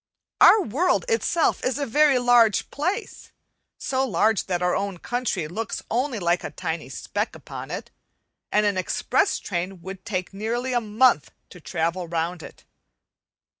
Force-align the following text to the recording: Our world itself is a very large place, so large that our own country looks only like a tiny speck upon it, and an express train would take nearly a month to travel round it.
Our 0.39 0.63
world 0.63 1.05
itself 1.07 1.63
is 1.63 1.77
a 1.77 1.85
very 1.85 2.17
large 2.17 2.71
place, 2.71 3.31
so 3.77 4.03
large 4.03 4.47
that 4.47 4.63
our 4.63 4.75
own 4.75 4.97
country 4.97 5.47
looks 5.47 5.83
only 5.91 6.17
like 6.17 6.43
a 6.43 6.49
tiny 6.49 6.89
speck 6.89 7.35
upon 7.35 7.69
it, 7.69 7.91
and 8.51 8.65
an 8.65 8.79
express 8.79 9.37
train 9.37 9.83
would 9.83 10.03
take 10.03 10.33
nearly 10.33 10.73
a 10.73 10.81
month 10.81 11.29
to 11.51 11.61
travel 11.61 12.07
round 12.07 12.41
it. 12.41 12.63